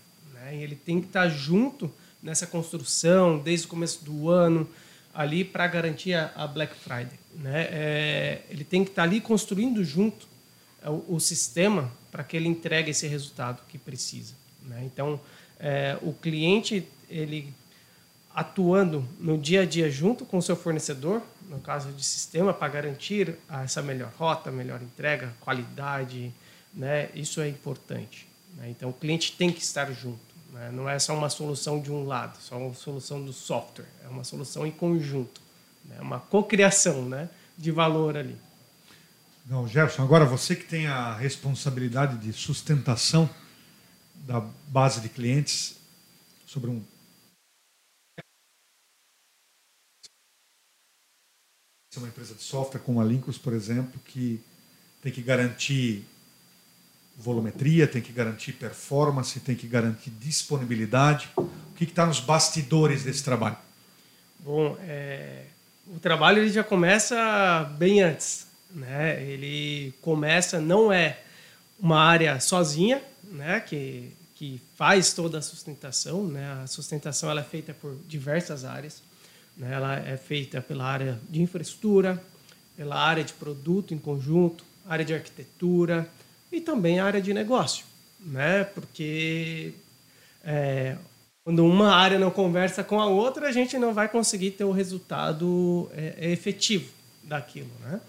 [0.51, 0.61] né?
[0.61, 4.67] Ele tem que estar junto nessa construção desde o começo do ano
[5.13, 7.67] ali para garantir a, Black Friday, né?
[7.71, 10.27] É, ele tem que estar ali construindo junto
[10.85, 14.33] o, o sistema para que ele entregue esse resultado que precisa,
[14.63, 14.81] né?
[14.85, 15.19] Então
[15.59, 17.53] é, o cliente ele
[18.33, 22.69] atuando no dia a dia junto com o seu fornecedor, no caso de sistema, para
[22.69, 26.31] garantir essa melhor rota, melhor entrega, qualidade,
[26.73, 27.09] né?
[27.13, 28.25] Isso é importante.
[28.55, 28.69] né?
[28.69, 30.30] Então, o cliente tem que estar junto.
[30.51, 30.69] Né?
[30.71, 33.87] Não é só uma solução de um lado, só uma solução do software.
[34.03, 35.41] É uma solução em conjunto.
[35.97, 37.29] É uma cocriação né?
[37.57, 38.37] de valor ali.
[39.45, 43.29] Não, Jefferson, agora você que tem a responsabilidade de sustentação
[44.15, 45.77] da base de clientes
[46.45, 46.83] sobre um.
[51.97, 54.41] Uma empresa de software como a Linkus, por exemplo, que
[55.01, 56.05] tem que garantir
[57.17, 61.29] volumetria, tem que garantir performance, tem que garantir disponibilidade.
[61.37, 63.57] O que está nos bastidores desse trabalho?
[64.39, 65.45] Bom, é,
[65.87, 69.21] o trabalho ele já começa bem antes, né?
[69.23, 71.19] Ele começa não é
[71.79, 73.59] uma área sozinha, né?
[73.59, 76.25] Que que faz toda a sustentação.
[76.25, 76.63] Né?
[76.63, 79.03] A sustentação ela é feita por diversas áreas.
[79.55, 79.71] Né?
[79.71, 82.19] Ela é feita pela área de infraestrutura,
[82.75, 86.09] pela área de produto em conjunto, área de arquitetura
[86.51, 87.85] e também a área de negócio,
[88.19, 88.63] né?
[88.63, 89.73] Porque
[90.43, 90.95] é,
[91.43, 94.71] quando uma área não conversa com a outra, a gente não vai conseguir ter o
[94.71, 96.89] resultado é, é efetivo
[97.23, 97.99] daquilo, né?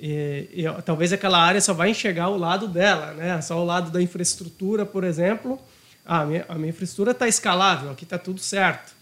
[0.00, 3.40] E, e, talvez aquela área só vai enxergar o lado dela, né?
[3.42, 5.60] Só o lado da infraestrutura, por exemplo.
[6.06, 8.92] Ah, a minha, a minha infraestrutura está escalável, aqui está tudo certo,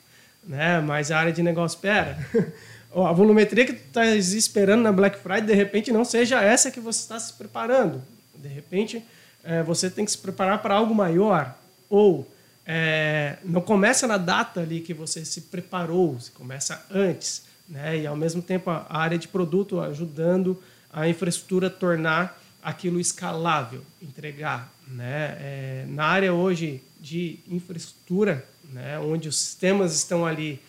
[0.42, 0.80] né?
[0.80, 2.18] Mas a área de negócio, espera.
[2.92, 6.80] a volumetria que tu está esperando na Black Friday, de repente, não seja essa que
[6.80, 8.02] você está se preparando.
[8.38, 9.04] De repente,
[9.44, 11.56] é, você tem que se preparar para algo maior.
[11.88, 12.30] Ou
[12.66, 17.42] é, não começa na data ali que você se preparou, você começa antes.
[17.68, 17.98] Né?
[17.98, 23.82] E, ao mesmo tempo, a área de produto ajudando a infraestrutura a tornar aquilo escalável,
[24.02, 24.72] entregar.
[24.86, 25.36] Né?
[25.40, 30.60] É, na área hoje de infraestrutura, né, onde os sistemas estão ali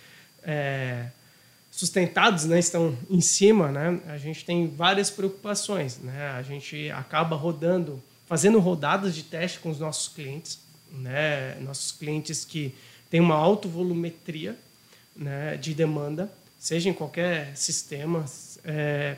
[0.44, 1.08] é,
[1.80, 5.98] sustentados, né, estão em cima, né, a gente tem várias preocupações.
[5.98, 6.28] Né?
[6.32, 10.60] A gente acaba rodando, fazendo rodadas de teste com os nossos clientes,
[10.92, 12.76] né, nossos clientes que
[13.10, 14.58] têm uma autovolumetria
[15.16, 18.26] né, de demanda, seja em qualquer sistema.
[18.66, 19.16] É,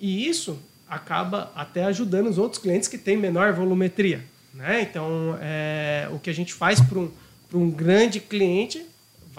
[0.00, 4.24] e isso acaba até ajudando os outros clientes que têm menor volumetria.
[4.52, 4.82] Né?
[4.82, 7.08] Então, é, o que a gente faz para um,
[7.54, 8.84] um grande cliente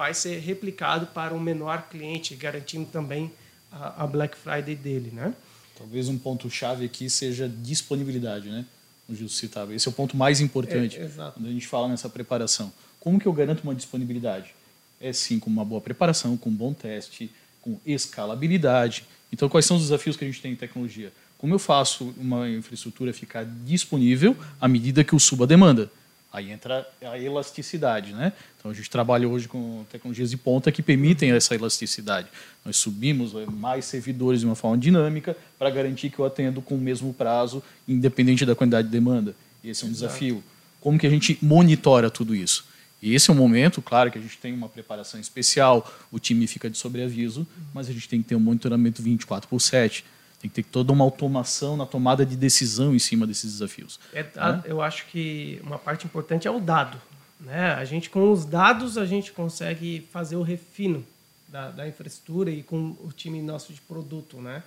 [0.02, 3.32] vai ser replicado para um menor cliente, garantindo também
[3.72, 5.32] a, a Black Friday dele, né?
[5.78, 8.66] Talvez um ponto chave aqui seja disponibilidade, né?
[9.08, 9.76] O Gil citava.
[9.76, 12.74] Esse é o ponto mais importante é, quando a gente fala nessa preparação.
[13.00, 14.56] Como que eu garanto uma disponibilidade?
[15.00, 17.30] É sim com uma boa preparação, com um bom teste,
[17.62, 19.06] com escalabilidade.
[19.32, 21.14] Então, quais são os desafios que a gente tem em tecnologia?
[21.38, 25.92] Como eu faço uma infraestrutura ficar disponível à medida que eu subo a demanda?
[26.34, 28.32] Aí entra a elasticidade, né?
[28.58, 32.30] Então a gente trabalha hoje com tecnologias de ponta que permitem essa elasticidade.
[32.64, 36.76] Nós subimos eh, mais servidores de uma forma dinâmica para garantir que eu atendo com
[36.76, 39.36] o mesmo prazo, independente da quantidade de demanda.
[39.62, 40.08] Esse é um Exato.
[40.08, 40.44] desafio.
[40.80, 42.66] Como que a gente monitora tudo isso?
[43.02, 46.48] E esse é um momento, claro, que a gente tem uma preparação especial, o time
[46.48, 50.06] fica de sobreaviso, mas a gente tem que ter um monitoramento 24 por 7
[50.42, 54.00] tem que ter toda uma automação na tomada de decisão em cima desses desafios.
[54.12, 54.62] É, né?
[54.66, 57.00] Eu acho que uma parte importante é o dado.
[57.40, 57.74] Né?
[57.74, 61.06] A gente, com os dados, a gente consegue fazer o refino
[61.48, 64.38] da, da infraestrutura e com o time nosso de produto.
[64.42, 64.64] Né?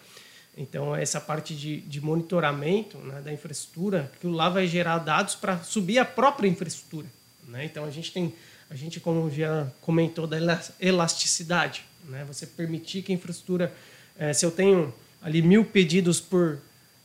[0.56, 5.58] Então, essa parte de, de monitoramento né, da infraestrutura, que lá vai gerar dados para
[5.58, 7.06] subir a própria infraestrutura.
[7.48, 7.64] Né?
[7.64, 8.32] Então, a gente tem,
[8.70, 10.36] a gente, como já comentou, da
[10.80, 11.84] elasticidade.
[12.04, 12.24] Né?
[12.26, 13.74] Você permitir que a infraestrutura,
[14.16, 14.92] é, se eu tenho
[15.24, 16.58] ali mil pedidos por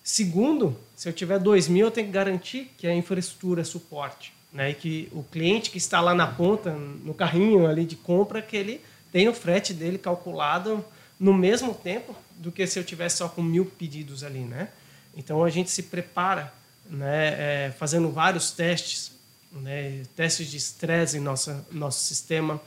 [0.03, 4.33] segundo, se eu tiver dois mil, eu tenho que garantir que a infraestrutura suporte.
[4.51, 4.71] Né?
[4.71, 8.57] E que o cliente que está lá na ponta, no carrinho ali de compra, que
[8.57, 10.83] ele tem o frete dele calculado
[11.17, 14.69] no mesmo tempo do que se eu tivesse só com mil pedidos ali, né?
[15.15, 16.53] Então a gente se prepara,
[16.89, 19.11] né, é, fazendo vários testes,
[19.51, 22.61] né, testes de estresse em nossa nosso sistema.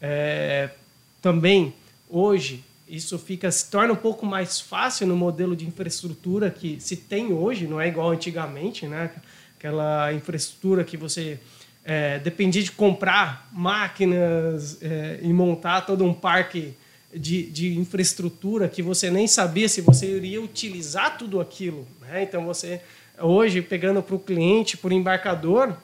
[0.00, 0.70] É,
[1.20, 1.74] também
[2.08, 6.96] hoje isso fica se torna um pouco mais fácil no modelo de infraestrutura que se
[6.96, 9.10] tem hoje, não é igual antigamente, né?
[9.58, 11.40] Aquela infraestrutura que você
[11.84, 16.74] é, dependia de comprar máquinas é, e montar todo um parque
[17.12, 21.86] de, de infraestrutura que você nem sabia se você iria utilizar tudo aquilo.
[22.02, 22.22] Né?
[22.22, 22.80] Então você
[23.18, 25.74] hoje pegando para o cliente, por embarcador,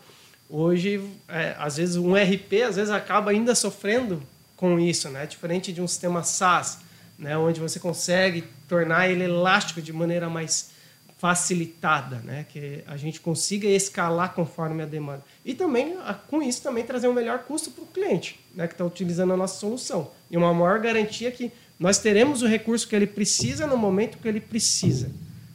[0.48, 4.22] hoje é, às vezes um RP às vezes acaba ainda sofrendo
[4.56, 5.26] com isso, né?
[5.26, 6.78] Diferente de um sistema SaaS
[7.22, 10.72] né, onde você consegue tornar ele elástico de maneira mais
[11.18, 15.22] facilitada, né, que a gente consiga escalar conforme a demanda.
[15.44, 15.96] E também,
[16.28, 19.36] com isso, também trazer um melhor custo para o cliente, né, que está utilizando a
[19.36, 20.10] nossa solução.
[20.28, 24.26] E uma maior garantia que nós teremos o recurso que ele precisa no momento que
[24.26, 25.08] ele precisa.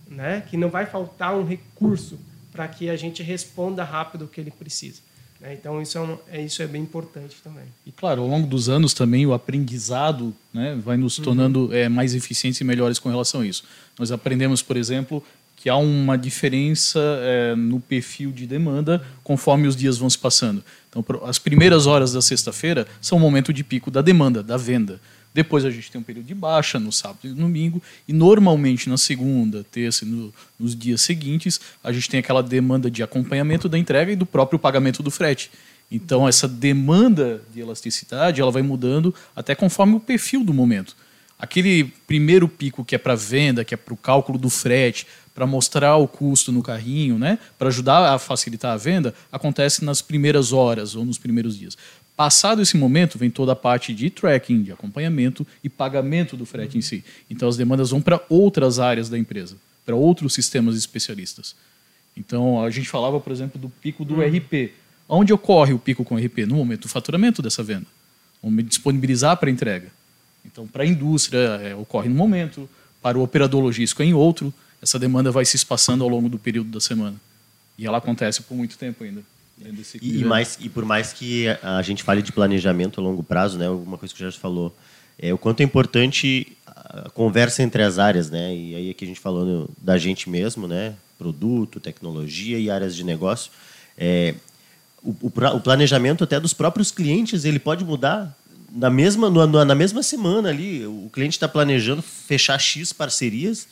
[0.10, 2.18] Né, que não vai faltar um recurso
[2.52, 5.02] para que a gente responda rápido o que ele precisa.
[5.40, 5.54] Né?
[5.54, 7.66] Então, isso é, um, é, isso é bem importante também.
[7.86, 11.24] E, claro, ao longo dos anos também o aprendizado né, vai nos uhum.
[11.24, 13.64] tornando é, mais eficientes e melhores com relação a isso.
[13.98, 15.24] Nós aprendemos, por exemplo,
[15.56, 20.64] que há uma diferença é, no perfil de demanda conforme os dias vão se passando.
[20.90, 25.00] Então, as primeiras horas da sexta-feira são o momento de pico da demanda, da venda.
[25.34, 27.82] Depois a gente tem um período de baixa no sábado e no domingo.
[28.08, 32.90] E normalmente na segunda, terça e no, nos dias seguintes, a gente tem aquela demanda
[32.90, 35.52] de acompanhamento da entrega e do próprio pagamento do frete.
[35.92, 40.96] Então essa demanda de elasticidade ela vai mudando até conforme o perfil do momento.
[41.40, 45.46] Aquele primeiro pico que é para venda, que é para o cálculo do frete, para
[45.46, 50.52] mostrar o custo no carrinho, né, para ajudar a facilitar a venda, acontece nas primeiras
[50.52, 51.78] horas ou nos primeiros dias.
[52.18, 56.76] Passado esse momento, vem toda a parte de tracking, de acompanhamento e pagamento do frete
[56.76, 57.04] em si.
[57.30, 61.56] Então as demandas vão para outras áreas da empresa, para outros sistemas especialistas.
[62.18, 64.74] Então a gente falava, por exemplo, do pico do RP.
[65.08, 66.40] Onde ocorre o pico com o RP?
[66.48, 67.86] No momento do faturamento dessa venda.
[68.42, 69.92] Vamos disponibilizar para entrega.
[70.44, 72.68] Então, para a indústria, é, ocorre num momento,
[73.00, 74.52] para o operador logístico é em outro.
[74.82, 77.16] Essa demanda vai se espaçando ao longo do período da semana.
[77.78, 79.22] E ela acontece por muito tempo ainda.
[80.02, 83.58] E, e, mais, e por mais que a gente fale de planejamento a longo prazo,
[83.58, 84.76] né, alguma coisa que já falou,
[85.18, 88.56] é o quanto é importante a conversa entre as áreas, né?
[88.56, 90.94] E aí aqui a gente falando da gente mesmo, né?
[91.18, 93.52] Produto, tecnologia e áreas de negócio.
[93.98, 94.36] É,
[95.02, 98.38] o, o, o planejamento até dos próprios clientes ele pode mudar
[98.72, 99.30] na mesma,
[99.66, 100.86] na mesma semana ali.
[100.86, 103.68] O cliente está planejando fechar X parcerias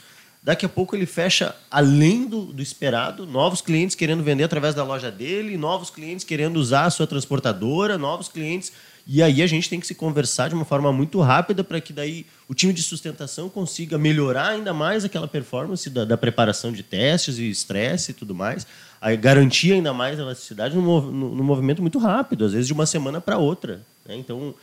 [0.46, 4.84] Daqui a pouco ele fecha além do, do, esperado, novos clientes querendo vender através da
[4.84, 8.72] loja dele, novos clientes querendo usar a sua transportadora, novos clientes.
[9.08, 11.92] E aí a gente tem que se conversar de uma forma muito rápida para que
[11.92, 16.84] daí o time de sustentação consiga melhorar ainda mais aquela performance da, da preparação de
[16.84, 18.68] testes e estresse e tudo mais,
[19.02, 21.02] aí garantir ainda mais a elasticidade no,
[21.44, 23.82] movimento muito rápido, às vezes de uma semana para outra.
[24.06, 24.16] Né?
[24.16, 24.54] Então,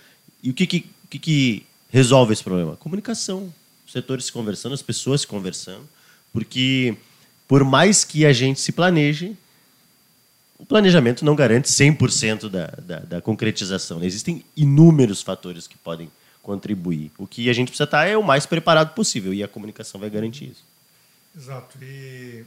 [0.40, 2.76] e o que, que, que, que resolve esse problema?
[2.76, 3.52] Comunicação
[3.92, 5.88] setores se conversando, as pessoas se conversando,
[6.32, 6.96] porque
[7.46, 9.36] por mais que a gente se planeje,
[10.58, 14.02] o planejamento não garante 100% da, da, da concretização.
[14.02, 16.10] Existem inúmeros fatores que podem
[16.42, 17.10] contribuir.
[17.18, 20.08] O que a gente precisa estar é o mais preparado possível e a comunicação vai
[20.08, 20.64] garantir isso.
[21.36, 21.78] Exato.
[21.82, 22.44] E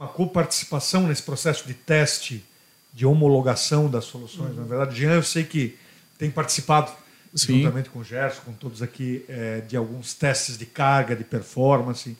[0.00, 2.44] uma coparticipação nesse processo de teste,
[2.92, 4.56] de homologação das soluções.
[4.56, 5.78] Na verdade, Jean, eu sei que
[6.18, 6.92] tem participado
[7.34, 7.58] Sim.
[7.58, 12.16] juntamente com o Gerson, com todos aqui, é, de alguns testes de carga, de performance.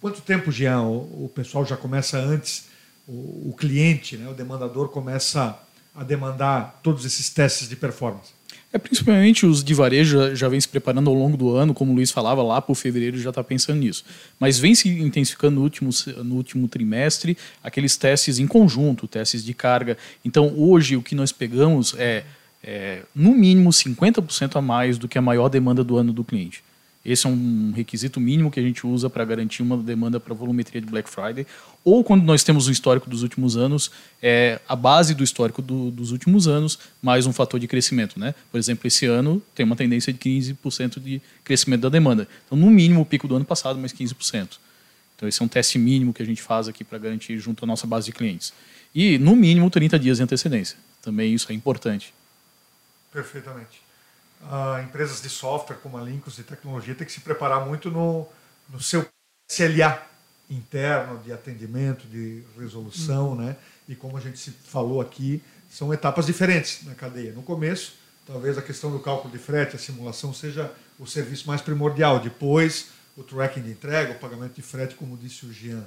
[0.00, 2.68] Quanto tempo, Jean, o, o pessoal já começa antes,
[3.06, 5.58] o, o, cliente, né, o demandador, começa
[5.94, 8.32] a demandar todos esses testes de performance?
[8.72, 11.90] É, principalmente os de varejo já, já vem se preparando ao longo do ano, como
[11.90, 14.04] o Luiz falava, lá para o fevereiro já está pensando nisso.
[14.38, 15.90] Mas vem se intensificando no último,
[16.24, 19.98] no último trimestre aqueles testes em conjunto, testes de carga.
[20.24, 22.24] Então, hoje, o que nós pegamos é
[22.62, 26.62] é, no mínimo 50% a mais do que a maior demanda do ano do cliente.
[27.04, 30.82] Esse é um requisito mínimo que a gente usa para garantir uma demanda para volumetria
[30.82, 31.46] de Black Friday.
[31.82, 33.90] Ou quando nós temos o histórico dos últimos anos,
[34.22, 38.20] é a base do histórico do, dos últimos anos, mais um fator de crescimento.
[38.20, 38.34] Né?
[38.52, 42.28] Por exemplo, esse ano tem uma tendência de 15% de crescimento da demanda.
[42.44, 44.58] Então, no mínimo, o pico do ano passado, mais 15%.
[45.16, 47.66] Então, esse é um teste mínimo que a gente faz aqui para garantir junto à
[47.66, 48.52] nossa base de clientes.
[48.94, 50.76] E, no mínimo, 30 dias de antecedência.
[51.00, 52.12] Também isso é importante.
[53.12, 53.82] Perfeitamente.
[54.42, 58.26] Uh, empresas de software como a Linkus de tecnologia têm que se preparar muito no,
[58.68, 59.06] no seu
[59.50, 60.02] SLA
[60.48, 63.36] interno de atendimento, de resolução, uhum.
[63.36, 63.56] né?
[63.88, 67.32] E como a gente se falou aqui, são etapas diferentes na cadeia.
[67.32, 67.94] No começo,
[68.26, 72.18] talvez a questão do cálculo de frete, a simulação seja o serviço mais primordial.
[72.18, 75.84] Depois, o tracking de entrega, o pagamento de frete, como disse o Jean.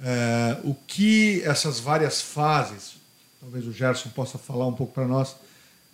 [0.00, 2.96] É, o que essas várias fases,
[3.40, 5.36] talvez o Gerson possa falar um pouco para nós,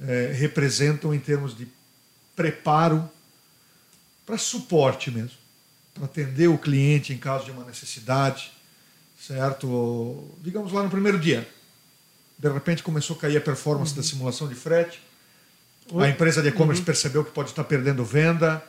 [0.07, 1.69] é, representam em termos de
[2.35, 3.09] preparo
[4.25, 5.37] para suporte mesmo,
[5.95, 8.53] para atender o cliente em caso de uma necessidade,
[9.21, 10.31] certo?
[10.41, 11.49] Digamos lá no primeiro dia,
[12.39, 13.97] de repente começou a cair a performance uhum.
[13.99, 15.01] da simulação de frete,
[16.01, 16.87] a empresa de e-commerce uhum.
[16.87, 18.63] percebeu que pode estar perdendo venda.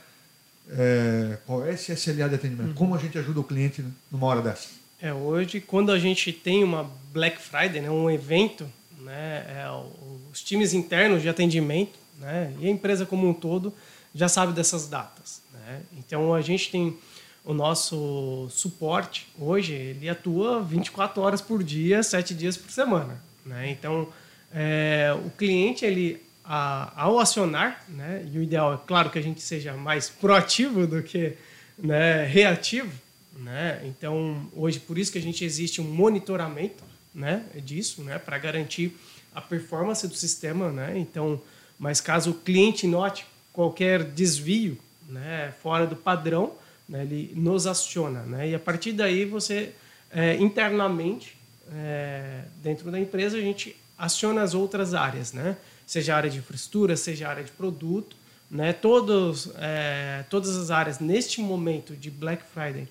[0.69, 2.69] É, qual é esse SLA de atendimento?
[2.69, 2.73] Uhum.
[2.73, 4.69] Como a gente ajuda o cliente numa hora dessa?
[5.01, 8.69] É, hoje, quando a gente tem uma Black Friday, né, um evento,
[9.03, 9.65] né, é,
[10.31, 13.73] os times internos de atendimento né, e a empresa como um todo
[14.13, 15.41] já sabe dessas datas.
[15.53, 15.81] Né?
[15.97, 16.97] Então a gente tem
[17.43, 23.21] o nosso suporte hoje, ele atua 24 horas por dia, 7 dias por semana.
[23.45, 23.69] Né?
[23.71, 24.07] Então
[24.53, 29.23] é, o cliente, ele a, ao acionar, né, e o ideal é claro que a
[29.23, 31.33] gente seja mais proativo do que
[31.77, 32.91] né, reativo,
[33.37, 33.81] né?
[33.85, 36.83] Então, hoje, por isso que a gente existe um monitoramento
[37.13, 38.97] né, disso, né, para garantir
[39.33, 40.97] a performance do sistema, né?
[40.97, 41.41] Então,
[41.77, 46.53] mas caso o cliente note qualquer desvio, né, fora do padrão,
[46.87, 48.49] né, ele nos aciona, né?
[48.49, 49.73] E a partir daí você
[50.11, 51.37] é, internamente
[51.71, 55.57] é, dentro da empresa a gente aciona as outras áreas, né?
[55.85, 58.15] Seja a área de infraestrutura, seja a área de produto,
[58.49, 58.73] né?
[58.73, 62.87] Todos, é, todas as áreas neste momento de Black Friday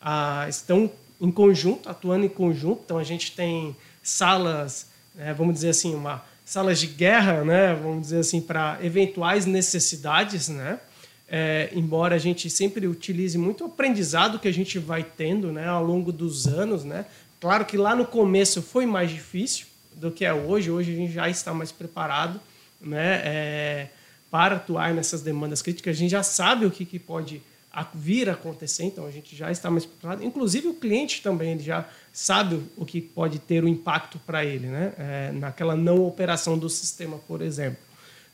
[0.00, 2.82] ah, estão em conjunto, atuando em conjunto.
[2.84, 4.88] Então a gente tem salas,
[5.18, 7.74] é, vamos dizer assim, uma salas de guerra, né?
[7.74, 10.78] Vamos dizer assim, para eventuais necessidades, né?
[11.28, 15.66] é, embora a gente sempre utilize muito o aprendizado que a gente vai tendo né,
[15.66, 16.84] ao longo dos anos.
[16.84, 17.04] Né?
[17.40, 21.12] Claro que lá no começo foi mais difícil do que é hoje, hoje a gente
[21.12, 22.40] já está mais preparado
[22.80, 23.88] né, é,
[24.30, 27.40] para atuar nessas demandas críticas, a gente já sabe o que, que pode
[27.94, 30.22] vir a acontecer, então a gente já está mais preparado.
[30.22, 34.68] Inclusive o cliente também ele já sabe o que pode ter o impacto para ele,
[34.68, 34.92] né?
[34.96, 37.82] É, naquela não operação do sistema, por exemplo.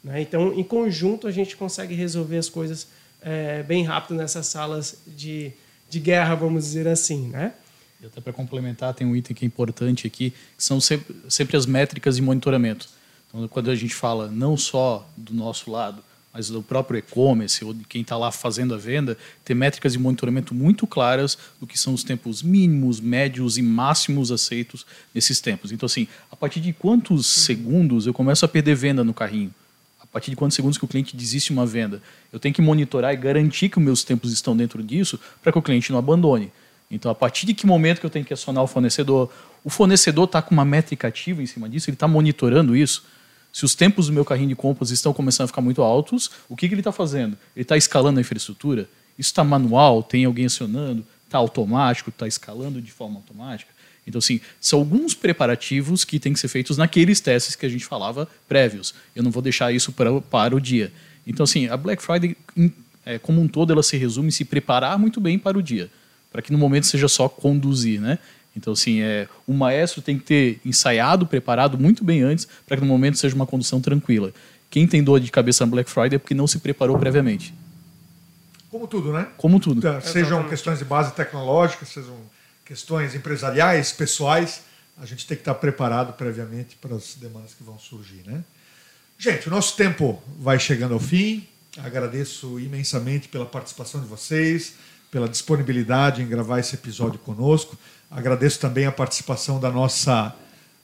[0.03, 0.21] Né?
[0.23, 2.89] Então, em conjunto, a gente consegue resolver as coisas
[3.23, 5.53] é, bem rápido nessas salas de,
[5.89, 7.29] de guerra, vamos dizer assim.
[7.29, 7.53] Né?
[8.03, 11.57] E até para complementar, tem um item que é importante aqui, que são sempre, sempre
[11.57, 12.89] as métricas de monitoramento.
[13.29, 17.75] Então, quando a gente fala não só do nosso lado, mas do próprio e-commerce ou
[17.75, 21.79] de quem está lá fazendo a venda, ter métricas de monitoramento muito claras do que
[21.79, 25.73] são os tempos mínimos, médios e máximos aceitos nesses tempos.
[25.73, 29.53] Então, assim, a partir de quantos segundos eu começo a perder venda no carrinho?
[30.01, 32.01] A partir de quantos segundos que o cliente desiste uma venda?
[32.33, 35.59] Eu tenho que monitorar e garantir que os meus tempos estão dentro disso para que
[35.59, 36.53] o cliente não abandone.
[36.91, 39.31] Então, a partir de que momento que eu tenho que acionar o fornecedor?
[39.63, 43.05] O fornecedor está com uma métrica ativa em cima disso, ele está monitorando isso.
[43.53, 46.57] Se os tempos do meu carrinho de compras estão começando a ficar muito altos, o
[46.57, 47.37] que, que ele está fazendo?
[47.55, 48.89] Ele está escalando a infraestrutura?
[49.19, 50.03] Isso está manual?
[50.03, 51.05] Tem alguém acionando?
[51.27, 52.11] Está automático?
[52.11, 53.71] Está escalando de forma automática?
[54.07, 57.85] Então, assim, são alguns preparativos que têm que ser feitos naqueles testes que a gente
[57.85, 58.95] falava prévios.
[59.15, 60.93] Eu não vou deixar isso para, para o dia.
[61.27, 62.37] Então, assim, a Black Friday,
[63.05, 65.91] é, como um todo, ela se resume em se preparar muito bem para o dia,
[66.33, 68.19] para que no momento seja só conduzir, né?
[68.57, 72.83] Então, assim, é, o maestro tem que ter ensaiado, preparado muito bem antes, para que
[72.83, 74.33] no momento seja uma condução tranquila.
[74.69, 77.55] Quem tem dor de cabeça na Black Friday é porque não se preparou previamente.
[78.71, 79.29] Como tudo, né?
[79.37, 79.79] Como tudo.
[79.79, 82.17] Então, sejam questões de base tecnológica, sejam
[82.65, 84.63] questões empresariais, pessoais,
[84.97, 88.45] a gente tem que estar preparado previamente para as demandas que vão surgir, né?
[89.19, 91.47] Gente, o nosso tempo vai chegando ao fim.
[91.79, 94.75] Agradeço imensamente pela participação de vocês,
[95.11, 97.79] pela disponibilidade em gravar esse episódio conosco.
[98.11, 100.35] Agradeço também a participação da nossa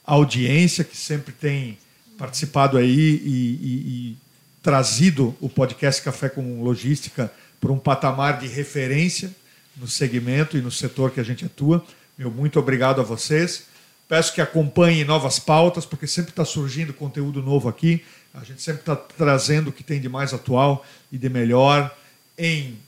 [0.04, 1.76] audiência, que sempre tem
[2.16, 4.16] participado aí e, e, e
[4.62, 9.34] trazido o podcast Café com Logística para um patamar de referência
[9.76, 11.84] no segmento e no setor que a gente atua.
[12.16, 13.64] Meu muito obrigado a vocês.
[14.08, 18.04] Peço que acompanhem novas pautas, porque sempre está surgindo conteúdo novo aqui.
[18.32, 21.94] A gente sempre está trazendo o que tem de mais atual e de melhor
[22.38, 22.78] em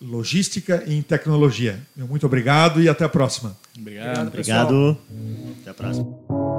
[0.00, 1.80] logística e em tecnologia.
[1.96, 3.56] Muito obrigado e até a próxima.
[3.76, 4.28] Obrigado.
[4.28, 4.98] Obrigado.
[5.60, 6.55] Até a próxima.